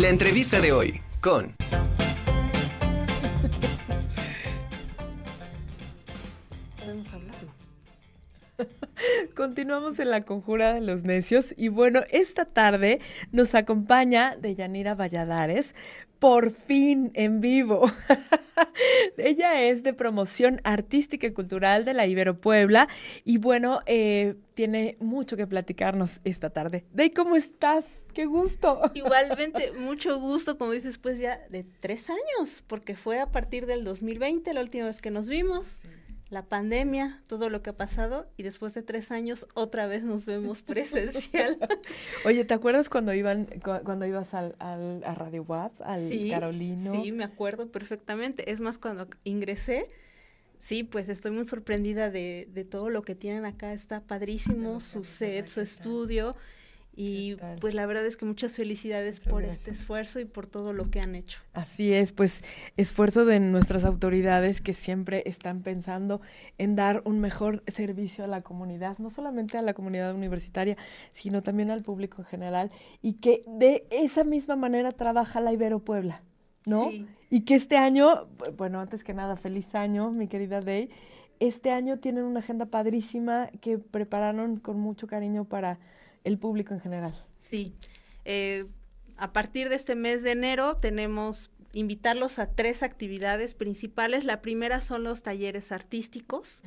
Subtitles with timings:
[0.00, 1.54] La entrevista de hoy con...
[6.78, 7.52] Podemos hablarlo.
[9.36, 13.00] Continuamos en la conjura de los necios y bueno, esta tarde
[13.30, 15.74] nos acompaña Deyanira Valladares,
[16.18, 17.92] por fin en vivo.
[19.54, 22.88] Es de promoción artística y cultural de la Ibero Puebla
[23.24, 26.84] y bueno, eh, tiene mucho que platicarnos esta tarde.
[26.92, 27.84] Dey, ¿cómo estás?
[28.14, 28.80] ¡Qué gusto!
[28.94, 33.84] Igualmente, mucho gusto, como dices, pues ya de tres años, porque fue a partir del
[33.84, 35.80] 2020 la última vez que nos vimos
[36.30, 40.26] la pandemia, todo lo que ha pasado y después de tres años otra vez nos
[40.26, 41.58] vemos presencial.
[42.24, 43.46] Oye, ¿te acuerdas cuando iban
[43.84, 46.92] cuando ibas al, a Radio WAP, al Carolino?
[46.92, 48.50] Sí, me acuerdo perfectamente.
[48.50, 49.90] Es más, cuando ingresé,
[50.58, 53.72] sí, pues estoy muy sorprendida de, de todo lo que tienen acá.
[53.72, 56.36] Está padrísimo, su set, su estudio.
[57.02, 60.90] Y pues la verdad es que muchas felicidades por este esfuerzo y por todo lo
[60.90, 61.40] que han hecho.
[61.54, 62.44] Así es, pues
[62.76, 66.20] esfuerzo de nuestras autoridades que siempre están pensando
[66.58, 70.76] en dar un mejor servicio a la comunidad, no solamente a la comunidad universitaria,
[71.14, 75.78] sino también al público en general, y que de esa misma manera trabaja la Ibero
[75.78, 76.20] Puebla,
[76.66, 76.90] ¿no?
[77.30, 78.26] Y que este año,
[78.58, 80.90] bueno, antes que nada, feliz año, mi querida Day.
[81.38, 85.78] Este año tienen una agenda padrísima que prepararon con mucho cariño para
[86.24, 87.14] el público en general.
[87.38, 87.74] Sí.
[88.24, 88.66] Eh,
[89.16, 94.24] a partir de este mes de enero tenemos invitarlos a tres actividades principales.
[94.24, 96.62] La primera son los talleres artísticos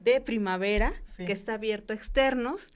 [0.00, 2.68] de primavera, que está abierto a externos.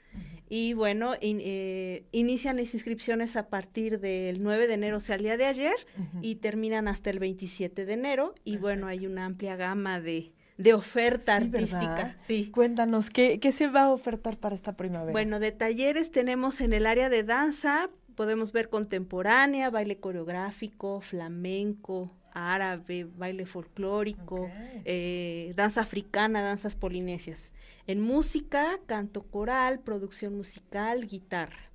[0.49, 5.23] Y bueno, eh, inician las inscripciones a partir del 9 de enero, o sea, el
[5.23, 5.77] día de ayer,
[6.21, 8.35] y terminan hasta el 27 de enero.
[8.45, 12.17] Y bueno, hay una amplia gama de, de oferta artística.
[12.21, 12.51] Sí.
[12.51, 15.13] Cuéntanos, ¿qué, ¿qué se va a ofertar para esta primavera?
[15.13, 22.11] Bueno, de talleres tenemos en el área de danza, podemos ver contemporánea, baile coreográfico, flamenco,
[22.33, 24.51] árabe, baile folclórico,
[24.85, 27.53] eh, danza africana, danzas polinesias.
[27.87, 31.71] En música, canto coral, producción musical, guitarra.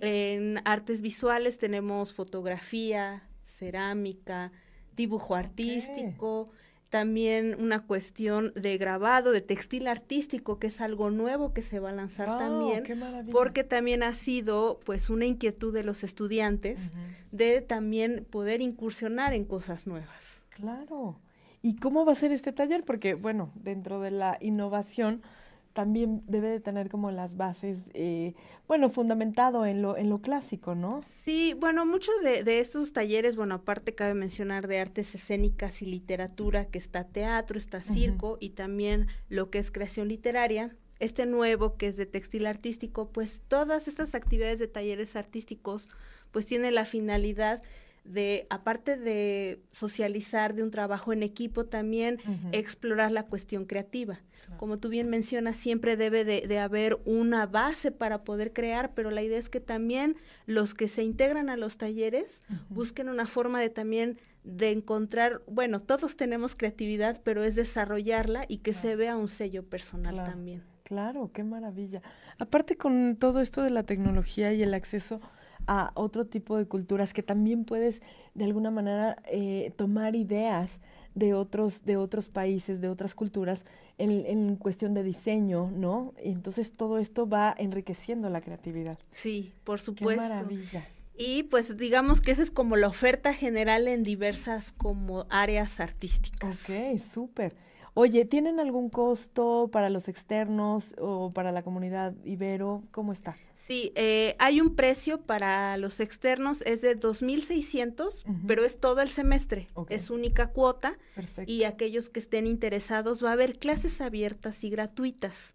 [0.00, 4.52] En artes visuales tenemos fotografía, cerámica,
[4.94, 6.50] dibujo artístico,
[6.90, 11.90] también una cuestión de grabado, de textil artístico, que es algo nuevo que se va
[11.90, 12.82] a lanzar también,
[13.30, 16.92] porque también ha sido pues una inquietud de los estudiantes
[17.30, 20.40] de también poder incursionar en cosas nuevas.
[20.50, 21.16] Claro.
[21.62, 22.84] ¿Y cómo va a ser este taller?
[22.84, 25.22] Porque, bueno, dentro de la innovación,
[25.72, 28.34] también debe de tener como las bases, eh,
[28.66, 31.02] bueno, fundamentado en lo, en lo clásico, ¿no?
[31.24, 35.86] Sí, bueno, muchos de, de, estos talleres, bueno, aparte cabe mencionar de artes escénicas y
[35.86, 40.76] literatura, que está teatro, está circo y también lo que es creación literaria.
[40.98, 45.88] Este nuevo, que es de textil artístico, pues todas estas actividades de talleres artísticos,
[46.30, 47.62] pues tiene la finalidad
[48.04, 52.18] de, aparte de socializar, de un trabajo en equipo, también
[52.52, 54.20] explorar la cuestión creativa.
[54.56, 59.22] Como tú bien mencionas, siempre debe de, haber una base para poder crear, pero la
[59.22, 60.16] idea es que también
[60.46, 65.80] los que se integran a los talleres busquen una forma de también de encontrar, bueno,
[65.80, 70.62] todos tenemos creatividad, pero es desarrollarla y que se vea un sello personal también.
[70.82, 72.02] Claro, qué maravilla.
[72.38, 75.20] Aparte con todo esto de la tecnología y el acceso
[75.72, 78.02] a otro tipo de culturas que también puedes
[78.34, 80.80] de alguna manera eh, tomar ideas
[81.14, 83.64] de otros, de otros países, de otras culturas
[83.96, 86.12] en, en, cuestión de diseño, ¿no?
[86.24, 88.98] Y entonces todo esto va enriqueciendo la creatividad.
[89.12, 90.20] Sí, por supuesto.
[90.20, 90.88] Qué maravilla.
[91.16, 96.68] Y pues digamos que esa es como la oferta general en diversas como áreas artísticas.
[96.68, 97.54] Ok, súper.
[97.94, 102.82] Oye, ¿tienen algún costo para los externos o para la comunidad ibero?
[102.92, 103.36] ¿Cómo está?
[103.54, 109.08] Sí, eh, hay un precio para los externos, es de 2.600, pero es todo el
[109.08, 110.98] semestre, es única cuota.
[111.14, 111.50] Perfecto.
[111.50, 115.54] Y aquellos que estén interesados, va a haber clases abiertas y gratuitas.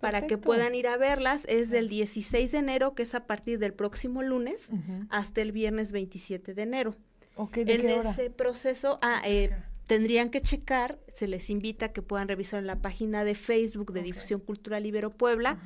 [0.00, 3.58] para que puedan ir a verlas, es del 16 de enero, que es a partir
[3.58, 4.68] del próximo lunes,
[5.08, 6.94] hasta el viernes 27 de enero.
[7.36, 9.50] Okay, ¿de en ese proceso, ah, eh,
[9.86, 13.92] tendrían que checar, se les invita a que puedan revisar en la página de Facebook
[13.92, 15.58] de Difusión Cultural Ibero Puebla,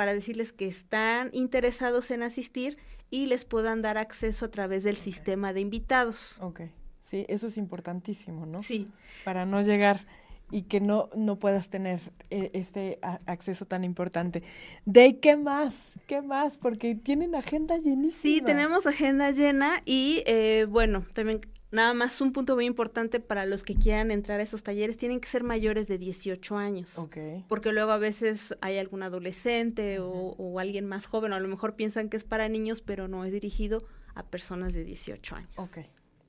[0.01, 2.79] para decirles que están interesados en asistir
[3.11, 6.39] y les puedan dar acceso a través del sistema de invitados.
[6.41, 6.61] Ok,
[7.03, 8.63] sí, eso es importantísimo, ¿no?
[8.63, 8.87] Sí.
[9.23, 10.07] Para no llegar
[10.49, 11.99] y que no, no puedas tener
[12.31, 14.41] eh, este acceso tan importante.
[14.85, 15.75] ¿De qué más?
[16.07, 16.57] ¿Qué más?
[16.57, 18.21] Porque tienen agenda llenísima.
[18.23, 23.45] Sí, tenemos agenda llena y eh, bueno, también nada más un punto muy importante para
[23.45, 26.99] los que quieran entrar a esos talleres, tienen que ser mayores de 18 años.
[27.47, 31.47] Porque luego a veces hay algún adolescente o, o, alguien más joven, o a lo
[31.47, 33.83] mejor piensan que es para niños, pero no es dirigido
[34.15, 35.51] a personas de 18 años.
[35.57, 35.79] Ok.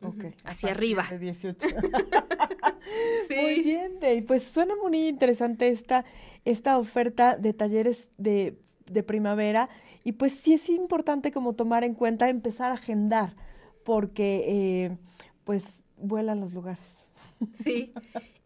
[0.05, 0.35] Okay.
[0.45, 1.07] Hacia arriba.
[1.09, 1.65] De 18.
[3.41, 4.23] Muy bien, Dey.
[4.23, 6.05] Pues suena muy interesante esta,
[6.45, 9.69] esta oferta de talleres de, de primavera.
[10.03, 13.37] Y pues sí es importante como tomar en cuenta, empezar a agendar,
[13.85, 14.97] porque eh,
[15.45, 15.63] pues
[15.97, 16.81] vuelan los lugares.
[17.65, 17.93] Sí,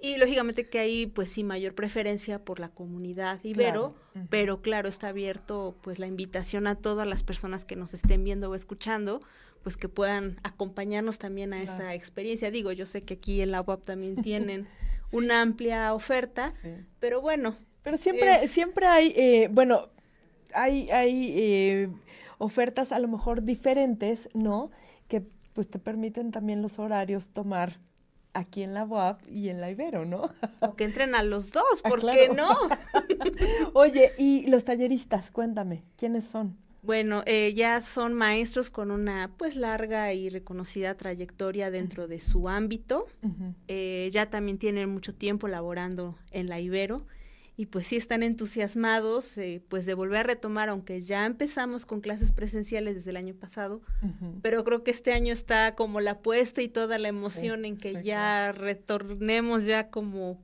[0.01, 3.95] y lógicamente que hay pues sí mayor preferencia por la comunidad ibero,
[4.31, 8.51] pero claro, está abierto pues la invitación a todas las personas que nos estén viendo
[8.51, 9.21] o escuchando,
[9.63, 12.51] pues que puedan acompañarnos también a esa experiencia.
[12.51, 14.67] Digo, yo sé que aquí en la UAP también tienen
[15.13, 16.53] una amplia oferta,
[17.01, 17.57] pero bueno.
[17.83, 19.89] Pero siempre, siempre hay, eh, bueno,
[20.55, 21.89] hay, hay eh,
[22.39, 24.71] ofertas a lo mejor diferentes, ¿no?
[25.57, 27.79] Pues te permiten también los horarios tomar
[28.35, 30.31] aquí en la UAP y en la Ibero, ¿no?
[30.61, 32.55] O que entren a los dos, ah, ¿por qué no?
[33.73, 36.59] Oye, y los talleristas, cuéntame, ¿quiénes son?
[36.83, 42.51] Bueno, eh, ya son maestros con una pues larga y reconocida trayectoria dentro de su
[42.51, 43.07] ámbito.
[43.67, 47.07] Eh, ya también tienen mucho tiempo laborando en la Ibero
[47.57, 52.01] y pues sí están entusiasmados eh, pues de volver a retomar, aunque ya empezamos con
[52.01, 53.81] clases presenciales desde el año pasado,
[54.43, 58.03] pero creo que este año está como la apuesta y toda la emoción en que
[58.03, 60.39] ya retornemos ya como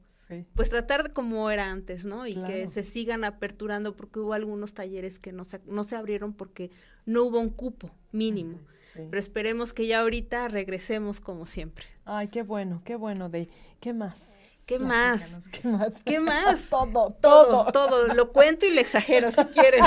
[0.54, 2.26] pues tratar como era antes, ¿no?
[2.26, 6.32] Y que se sigan aperturando porque hubo algunos talleres que no se, no se abrieron
[6.32, 6.70] porque
[7.04, 8.58] no hubo un cupo mínimo.
[8.94, 11.84] Pero esperemos que ya ahorita regresemos como siempre.
[12.04, 13.48] Ay, qué bueno, qué bueno, de
[13.80, 14.22] ¿Qué más?
[14.66, 15.40] ¿Qué más?
[15.50, 15.92] ¿Qué más?
[16.04, 16.70] ¿Qué más?
[16.70, 18.06] todo, todo, todo.
[18.14, 19.82] Lo cuento y lo exagero si quieres.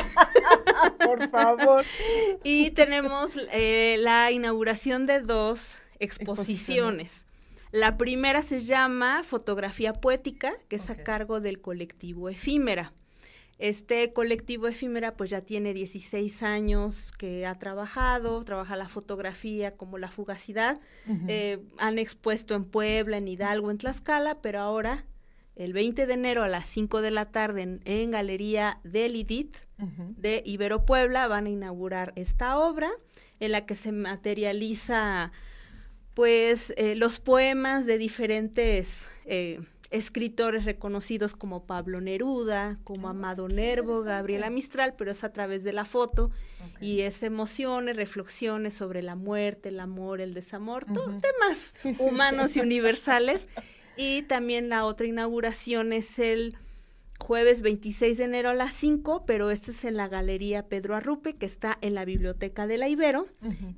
[1.06, 1.83] Por favor.
[2.44, 7.25] y tenemos eh, la inauguración de dos exposiciones.
[7.72, 12.94] La primera se llama Fotografía Poética, que es a cargo del colectivo Efímera.
[13.57, 19.98] Este colectivo efímera pues ya tiene 16 años que ha trabajado, trabaja la fotografía como
[19.98, 20.80] la fugacidad.
[21.28, 25.06] Eh, han expuesto en Puebla, en Hidalgo, en Tlaxcala, pero ahora
[25.56, 29.56] el 20 de enero a las 5 de la tarde en, Galería del IDIT
[30.18, 32.92] de Ibero Puebla van a inaugurar esta obra
[33.40, 35.31] en la que se materializa
[36.13, 39.60] pues eh, los poemas de diferentes eh,
[39.91, 45.63] escritores reconocidos como Pablo Neruda, como ah, Amado Nervo, Gabriela Mistral, pero es a través
[45.63, 46.31] de la foto.
[46.81, 53.47] Y es emociones, reflexiones sobre la muerte, el amor, el desamor, temas humanos y universales.
[53.97, 56.57] Y también la otra inauguración es el
[57.19, 61.35] jueves 26 de enero a las 5, pero este es en la Galería Pedro Arrupe,
[61.35, 63.27] que está en la Biblioteca de la Ibero,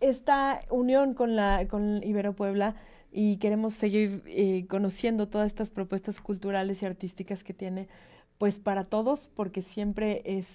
[0.00, 2.76] esta unión con la con Ibero Puebla
[3.10, 7.88] y queremos seguir eh, conociendo todas estas propuestas culturales y artísticas que tiene,
[8.36, 10.46] pues para todos, porque siempre es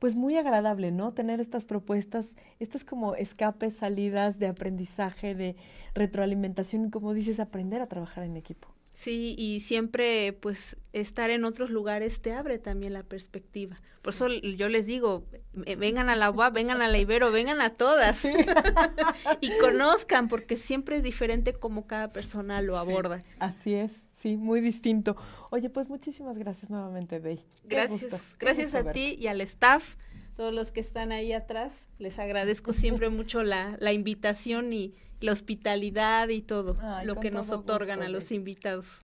[0.00, 1.12] pues muy agradable, ¿no?
[1.12, 2.26] Tener estas propuestas,
[2.58, 5.56] estas como escapes, salidas de aprendizaje, de
[5.94, 8.74] retroalimentación y como dices, aprender a trabajar en equipo.
[8.92, 13.78] Sí, y siempre pues estar en otros lugares te abre también la perspectiva.
[14.02, 15.26] Por eso yo les digo,
[15.64, 18.24] eh, vengan a la UAP, vengan a la Ibero, vengan a todas
[19.40, 23.22] y conozcan porque siempre es diferente como cada persona lo aborda.
[23.38, 25.16] Así es, sí, muy distinto.
[25.50, 27.40] Oye, pues muchísimas gracias nuevamente, Bey.
[27.64, 29.96] Gracias, gracias a ti y al staff,
[30.36, 31.72] todos los que están ahí atrás.
[31.98, 37.50] Les agradezco siempre mucho la, la invitación y la hospitalidad y todo lo que nos
[37.50, 38.98] otorgan a los invitados.